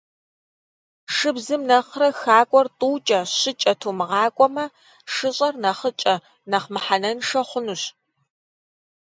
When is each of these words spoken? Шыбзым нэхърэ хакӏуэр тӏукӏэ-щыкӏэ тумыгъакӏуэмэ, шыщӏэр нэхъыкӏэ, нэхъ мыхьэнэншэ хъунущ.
Шыбзым 1.15 1.61
нэхърэ 1.69 2.09
хакӏуэр 2.19 2.67
тӏукӏэ-щыкӏэ 2.79 3.73
тумыгъакӏуэмэ, 3.79 4.65
шыщӏэр 5.13 5.55
нэхъыкӏэ, 5.63 6.15
нэхъ 6.49 6.67
мыхьэнэншэ 6.73 7.41
хъунущ. 7.49 7.83